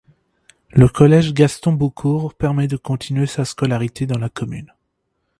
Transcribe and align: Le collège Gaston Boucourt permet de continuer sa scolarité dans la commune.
Le 0.71 0.87
collège 0.87 1.31
Gaston 1.31 1.73
Boucourt 1.73 2.33
permet 2.33 2.67
de 2.67 2.75
continuer 2.75 3.27
sa 3.27 3.45
scolarité 3.45 4.07
dans 4.07 4.17
la 4.17 4.29
commune. 4.29 4.73